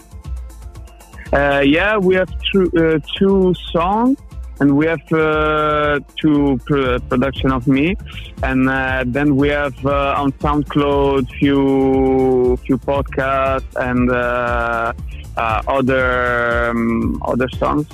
Uh, 1.34 1.64
yeah, 1.66 1.98
we 1.98 2.16
have 2.16 2.30
two, 2.52 2.70
uh, 2.78 3.00
two 3.18 3.54
songs 3.72 4.18
and 4.62 4.78
we 4.78 4.86
have 4.86 5.02
uh, 5.12 6.00
two 6.22 6.60
pr- 6.66 7.00
production 7.10 7.52
of 7.52 7.68
me, 7.68 7.96
and 8.44 8.70
uh, 8.70 9.04
then 9.08 9.36
we 9.36 9.50
have 9.50 9.76
uh, 9.86 10.22
on 10.22 10.32
SoundCloud 10.34 11.28
few 11.40 12.56
few 12.58 12.78
podcasts 12.78 13.74
and 13.76 14.12
uh, 14.12 14.94
uh, 15.36 15.62
other 15.68 16.70
um, 16.70 17.20
other 17.26 17.50
songs. 17.58 17.88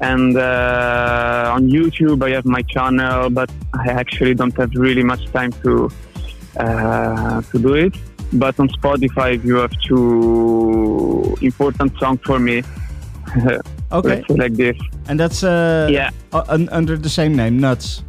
And 0.00 0.36
uh, 0.36 1.52
on 1.54 1.70
YouTube, 1.70 2.22
I 2.22 2.30
have 2.30 2.44
my 2.44 2.62
channel, 2.62 3.30
but 3.30 3.50
I 3.72 3.88
actually 3.88 4.34
don't 4.34 4.56
have 4.58 4.74
really 4.74 5.04
much 5.04 5.24
time 5.32 5.52
to 5.64 5.88
to 7.50 7.58
do 7.66 7.72
it. 7.74 7.94
But 8.32 8.58
on 8.58 8.68
Spotify, 8.68 9.42
you 9.44 9.56
have 9.56 9.72
two 9.82 11.36
important 11.40 11.98
songs 11.98 12.20
for 12.24 12.38
me. 12.38 12.62
Okay, 13.92 14.24
like 14.30 14.54
this. 14.54 14.76
and 15.08 15.20
that's 15.20 15.42
uh, 15.44 15.86
Yeah. 15.90 16.08
un- 16.48 16.68
under 16.72 16.96
the 16.96 17.10
same 17.10 17.36
name, 17.36 17.58
Nuts. 17.60 18.02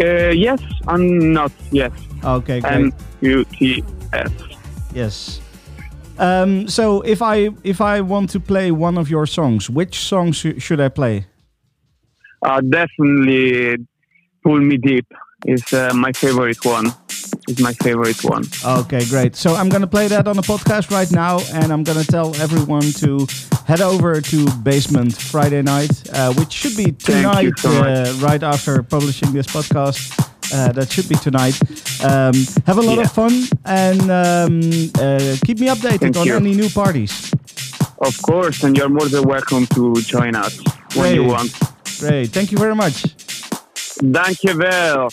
Uh, 0.00 0.30
yes, 0.34 0.60
I'm 0.88 1.32
not. 1.32 1.52
Yes, 1.70 1.92
Okay, 2.24 2.60
great. 2.60 2.72
M 2.72 2.92
U 3.20 3.44
T 3.44 3.84
S. 4.12 4.30
Yes. 4.92 5.40
Um, 6.18 6.66
so 6.68 7.02
if 7.02 7.22
I 7.22 7.50
if 7.62 7.80
I 7.80 8.00
want 8.00 8.30
to 8.30 8.40
play 8.40 8.72
one 8.72 8.98
of 8.98 9.08
your 9.08 9.26
songs, 9.26 9.70
which 9.70 9.94
songs 10.00 10.36
sh- 10.38 10.58
should 10.58 10.80
I 10.80 10.88
play? 10.88 11.26
Uh, 12.42 12.60
definitely, 12.60 13.76
"Pull 14.42 14.58
Me 14.60 14.76
Deep" 14.76 15.06
is 15.46 15.72
uh, 15.72 15.92
my 15.94 16.12
favorite 16.12 16.64
one. 16.64 16.90
Is 17.46 17.60
my 17.60 17.74
favorite 17.74 18.24
one. 18.24 18.44
Okay, 18.64 19.04
great. 19.06 19.36
So 19.36 19.54
I'm 19.54 19.68
gonna 19.68 19.86
play 19.86 20.08
that 20.08 20.26
on 20.26 20.36
the 20.36 20.42
podcast 20.42 20.90
right 20.90 21.10
now, 21.12 21.40
and 21.52 21.70
I'm 21.72 21.84
gonna 21.84 22.02
tell 22.04 22.34
everyone 22.40 22.90
to 23.04 23.26
head 23.66 23.82
over 23.82 24.20
to 24.22 24.50
Basement 24.62 25.14
Friday 25.14 25.60
night, 25.60 25.90
uh, 26.14 26.32
which 26.34 26.52
should 26.52 26.74
be 26.76 26.92
tonight, 26.92 27.52
so 27.58 27.68
uh, 27.70 28.12
right 28.20 28.42
after 28.42 28.82
publishing 28.82 29.32
this 29.32 29.46
podcast. 29.46 30.00
Uh, 30.52 30.70
that 30.72 30.92
should 30.92 31.08
be 31.08 31.16
tonight. 31.16 31.58
Um, 32.04 32.34
have 32.66 32.76
a 32.78 32.82
lot 32.82 32.96
Yeah. 32.98 33.04
of 33.04 33.12
fun 33.12 33.32
and 33.64 34.02
um, 34.02 34.60
uh, 35.00 35.36
keep 35.44 35.58
me 35.58 35.68
updated 35.68 36.00
Thank 36.00 36.16
on 36.18 36.26
you. 36.26 36.36
any 36.36 36.54
new 36.54 36.68
parties. 36.68 37.32
Of 37.98 38.20
course, 38.22 38.62
and 38.62 38.76
you're 38.76 38.90
more 38.90 39.08
than 39.08 39.24
welcome 39.24 39.66
to 39.68 39.94
join 40.02 40.34
us 40.36 40.60
when 40.94 41.14
you 41.14 41.24
want. 41.24 41.50
Great. 41.98 42.28
Thank 42.30 42.52
you 42.52 42.58
very 42.58 42.74
much. 42.74 43.04
Dankjewel. 44.00 45.10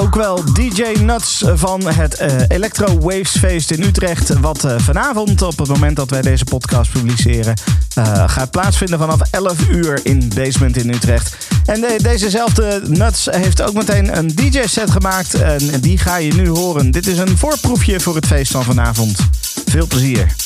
Ook 0.00 0.14
wel 0.14 0.44
DJ 0.52 0.82
Nuts 1.00 1.44
van 1.54 1.86
het 1.86 2.20
uh, 2.20 2.28
Electro 2.48 2.98
Waves 2.98 3.30
Feest 3.30 3.70
in 3.70 3.82
Utrecht. 3.82 4.38
Wat 4.38 4.64
uh, 4.64 4.78
vanavond, 4.78 5.42
op 5.42 5.58
het 5.58 5.68
moment 5.68 5.96
dat 5.96 6.10
wij 6.10 6.22
deze 6.22 6.44
podcast 6.44 6.92
publiceren, 6.92 7.54
uh, 7.98 8.28
gaat 8.28 8.50
plaatsvinden 8.50 8.98
vanaf 8.98 9.20
11 9.30 9.68
uur 9.70 10.00
in 10.02 10.30
Basement 10.34 10.76
in 10.76 10.88
Utrecht. 10.88 11.36
En 11.66 11.80
de, 11.80 11.98
dezezelfde 12.02 12.82
Nuts 12.86 13.28
heeft 13.30 13.62
ook 13.62 13.74
meteen 13.74 14.18
een 14.18 14.34
DJ-set 14.34 14.90
gemaakt. 14.90 15.34
En 15.34 15.80
die 15.80 15.98
ga 15.98 16.16
je 16.16 16.34
nu 16.34 16.48
horen. 16.48 16.90
Dit 16.90 17.06
is 17.06 17.18
een 17.18 17.38
voorproefje 17.38 18.00
voor 18.00 18.14
het 18.14 18.26
feest 18.26 18.52
van 18.52 18.64
vanavond. 18.64 19.18
Veel 19.66 19.86
plezier. 19.86 20.45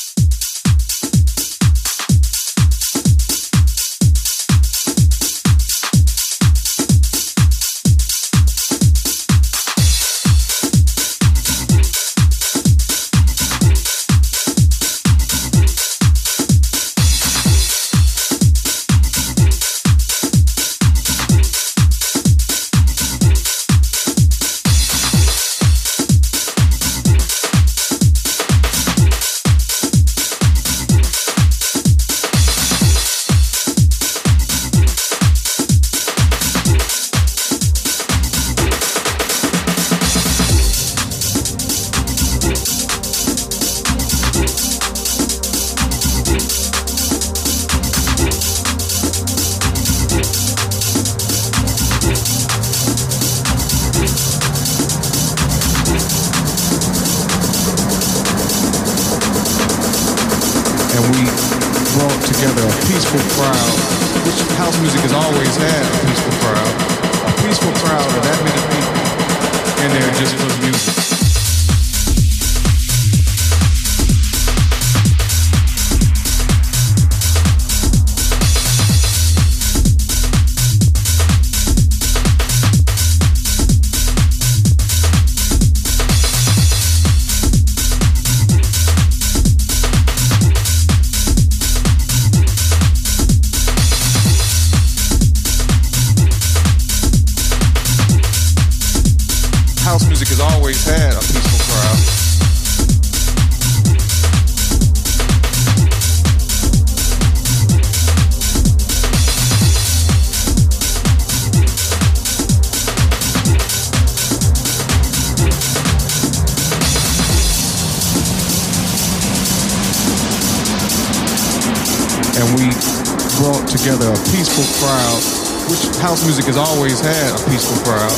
House 126.00 126.24
music 126.24 126.46
has 126.46 126.56
always 126.56 127.00
had 127.00 127.30
a 127.32 127.50
peaceful 127.50 127.76
crowd. 127.84 128.10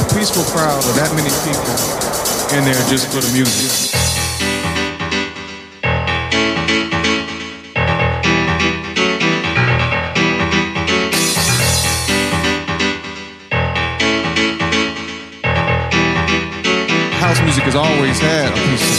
A 0.00 0.14
peaceful 0.14 0.44
crowd 0.44 0.82
of 0.84 0.94
that 0.96 1.12
many 1.14 1.28
people 1.44 1.76
in 2.56 2.64
there 2.64 2.80
just 2.88 3.12
for 3.12 3.20
the 3.20 3.30
music. 3.32 3.94
House 17.20 17.40
music 17.42 17.64
has 17.64 17.74
always 17.74 18.18
had 18.18 18.48
a 18.48 18.54
peaceful 18.54 18.96
crowd. 18.96 18.97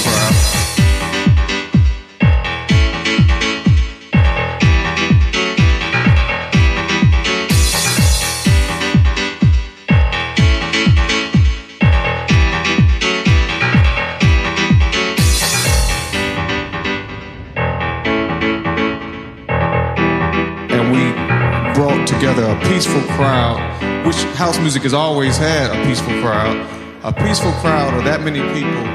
Music 24.69 24.83
has 24.83 24.93
always 24.93 25.35
had 25.35 25.73
a 25.73 25.83
peaceful 25.83 26.13
crowd. 26.21 26.53
A 27.01 27.11
peaceful 27.11 27.51
crowd 27.53 27.91
of 27.97 28.03
that 28.03 28.21
many 28.21 28.37
people 28.53 28.85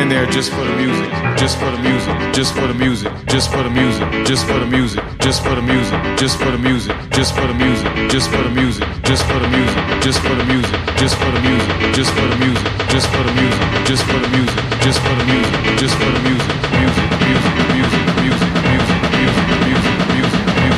in 0.00 0.08
there 0.08 0.24
just 0.24 0.48
for 0.48 0.64
the 0.64 0.74
music, 0.80 1.12
just 1.36 1.60
for 1.60 1.68
the 1.68 1.76
music, 1.84 2.16
just 2.32 2.56
for 2.56 2.64
the 2.64 2.72
music, 2.72 3.12
just 3.28 3.52
for 3.52 3.62
the 3.62 3.68
music, 3.68 4.08
just 4.24 4.46
for 4.48 4.56
the 4.56 4.64
music, 4.64 5.04
just 5.20 5.44
for 5.44 5.52
the 5.52 5.60
music, 5.60 5.92
just 6.08 6.40
for 6.40 6.56
the 6.56 6.56
music, 6.56 6.88
just 7.04 7.36
for 7.36 7.44
the 7.44 7.52
music, 7.52 7.92
just 8.08 8.32
for 8.32 8.48
the 8.48 8.64
music, 8.64 8.88
just 8.88 9.12
for 9.12 9.44
the 9.44 9.60
music, 9.60 9.92
just 9.92 10.24
for 10.24 10.32
the 10.32 10.44
music, 10.48 10.72
just 10.96 11.12
for 11.12 11.28
the 11.28 11.44
music, 11.44 11.68
just 11.68 12.16
for 12.16 12.24
the 12.24 12.40
music, 12.40 12.64
just 12.88 13.12
for 13.12 13.20
the 13.20 13.34
music, 13.36 13.60
just 13.84 14.08
for 14.08 14.16
the 14.16 14.32
music, 14.32 14.64
just 14.80 15.00
for 15.04 15.12
the 15.12 15.26
music, 15.28 15.52
just 15.76 15.94
for 16.00 16.08
the 16.16 16.22
music, 16.24 16.56
music, 16.80 17.08
music, 17.20 17.52
music, 17.76 18.04
music, 18.24 18.52
music, 18.64 18.96
music, 19.20 20.00
music, 20.16 20.46
music. 20.64 20.73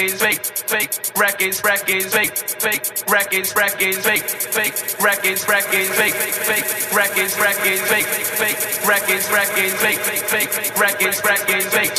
records, 0.00 0.22
fake, 0.22 0.44
fake 0.68 1.12
records, 1.16 1.62
records, 1.62 2.06
fake, 2.14 2.36
fake 2.36 2.84
records, 3.10 3.54
records, 3.54 3.98
fake, 3.98 4.22
fake 4.22 5.00
records, 5.00 5.46
records, 5.48 5.90
fake, 5.90 6.14
fake 6.14 6.96
records, 6.96 7.38
records, 7.38 7.82
fake, 7.82 8.06
fake 8.06 8.88
records, 8.88 9.30
records, 9.30 9.74
fake, 9.74 9.98
fake 10.00 10.80
records, 10.80 11.22
records, 11.22 11.66
fake. 11.66 11.89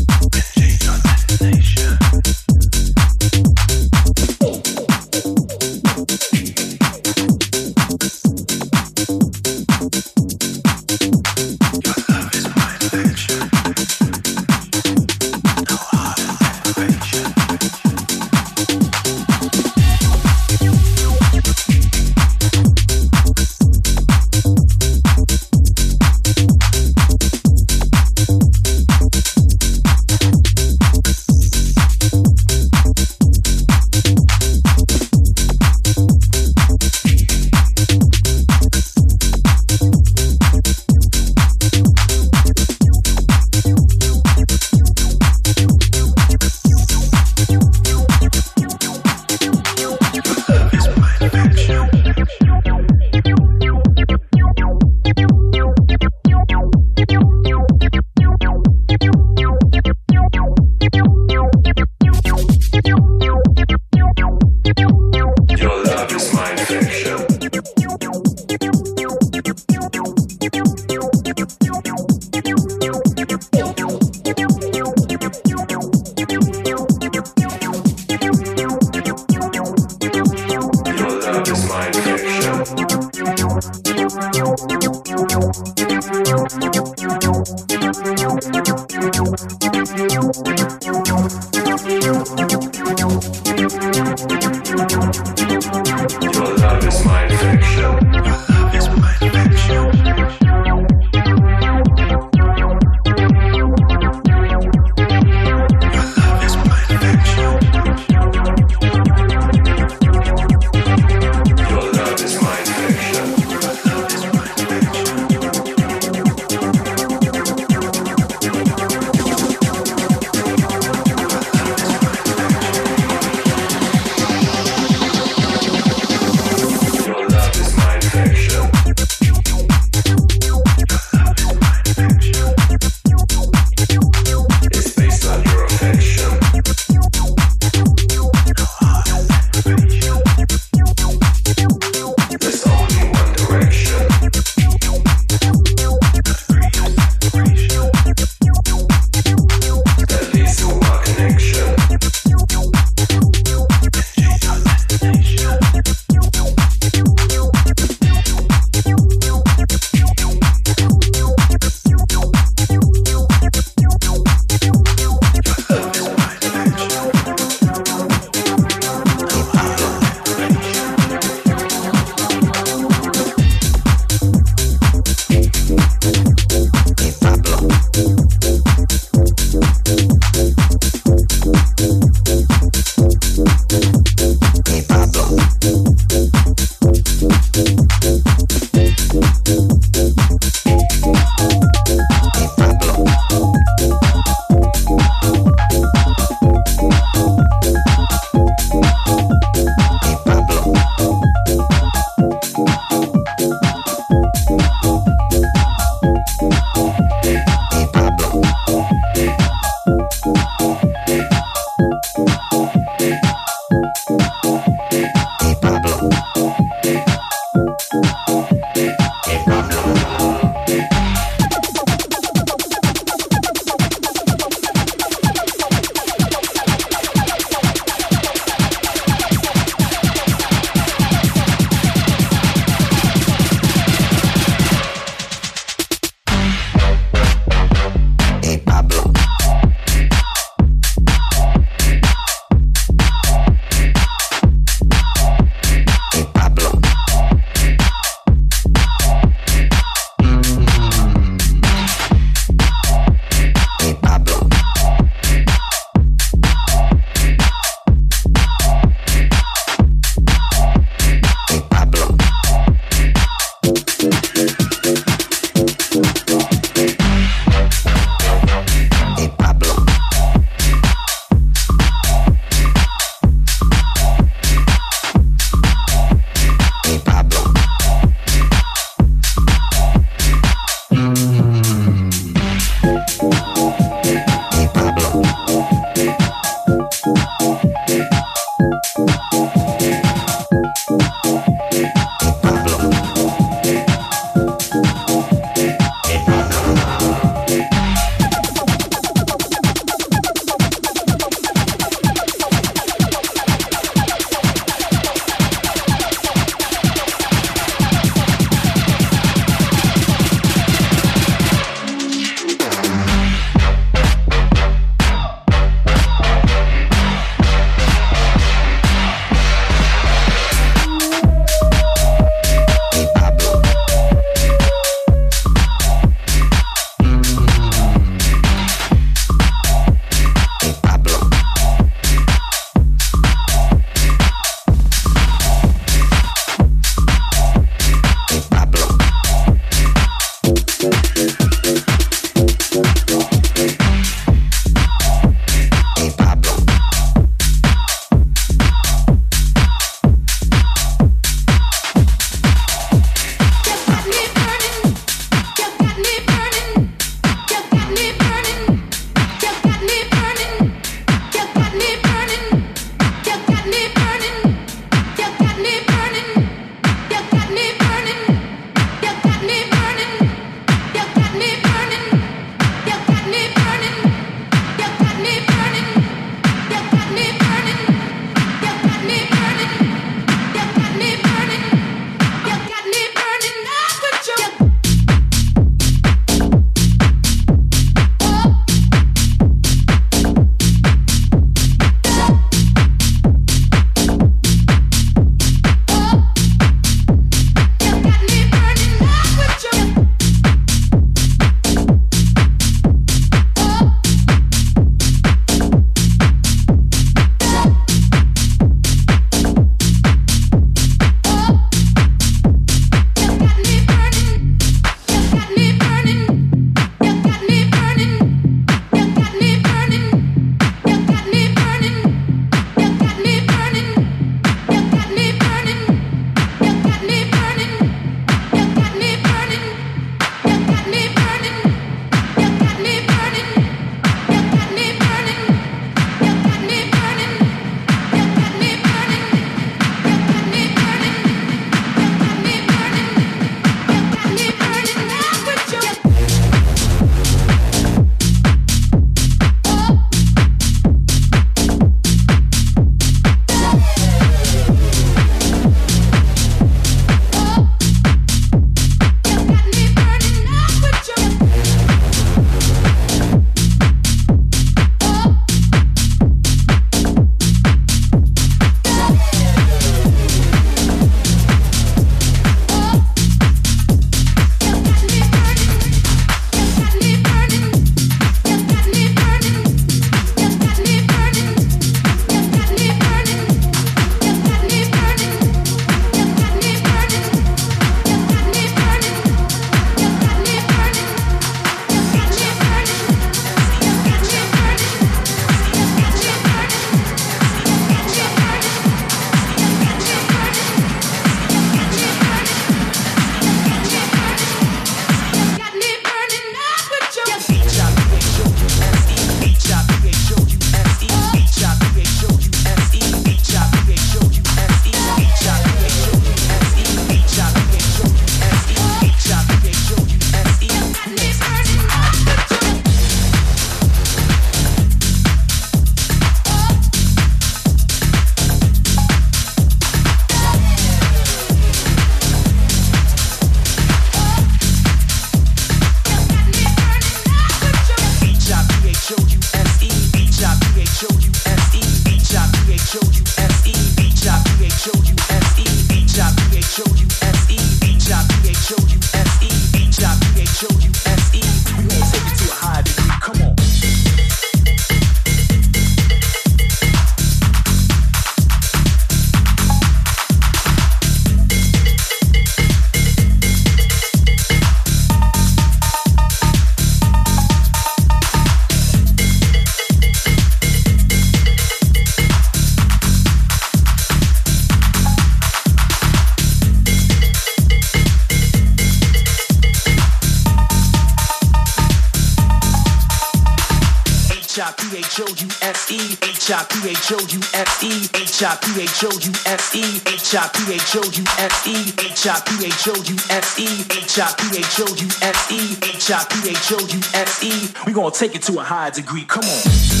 H-I-P-H-O-U-S-E, 590.41 591.93
H-I-P-H-O-U-S-E, 591.99 593.67
H-I-P-H-O-U-S-E, 593.91 595.59
H-I-P-H-O-U-S-E. 595.97 597.51
We 597.85 597.93
gonna 597.93 598.09
take 598.11 598.33
it 598.33 598.41
to 598.43 598.59
a 598.59 598.63
higher 598.63 598.89
degree. 598.89 599.25
Come 599.25 599.43
on. 599.43 600.00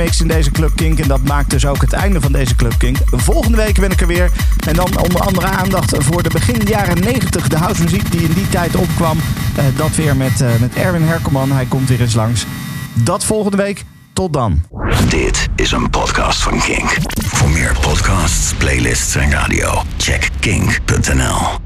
In 0.00 0.28
deze 0.28 0.50
Club 0.50 0.70
Kink 0.74 0.98
en 0.98 1.08
dat 1.08 1.22
maakt 1.22 1.50
dus 1.50 1.66
ook 1.66 1.80
het 1.80 1.92
einde 1.92 2.20
van 2.20 2.32
deze 2.32 2.56
Club 2.56 2.78
Kink. 2.78 2.96
Volgende 3.04 3.56
week 3.56 3.80
ben 3.80 3.90
ik 3.90 4.00
er 4.00 4.06
weer 4.06 4.30
en 4.66 4.74
dan 4.74 4.98
onder 4.98 5.20
andere 5.20 5.46
aandacht 5.46 5.94
voor 5.98 6.22
de 6.22 6.28
begin 6.28 6.60
jaren 6.66 7.00
90, 7.00 7.48
de 7.48 7.56
housemuziek 7.56 8.10
die 8.10 8.20
in 8.20 8.32
die 8.32 8.48
tijd 8.48 8.76
opkwam. 8.76 9.18
Eh, 9.56 9.64
dat 9.76 9.94
weer 9.94 10.16
met, 10.16 10.40
eh, 10.40 10.48
met 10.60 10.74
Erwin 10.74 11.02
Herkelman, 11.02 11.52
hij 11.52 11.66
komt 11.66 11.88
weer 11.88 12.00
eens 12.00 12.14
langs. 12.14 12.46
Dat 12.92 13.24
volgende 13.24 13.56
week. 13.56 13.84
Tot 14.12 14.32
dan. 14.32 14.62
Dit 15.08 15.48
is 15.56 15.72
een 15.72 15.90
podcast 15.90 16.42
van 16.42 16.60
Kink. 16.60 16.96
Voor 17.26 17.50
meer 17.50 17.76
podcasts, 17.80 18.54
playlists 18.54 19.14
en 19.14 19.30
radio, 19.30 19.82
check 19.96 20.28
kink.nl. 20.40 21.63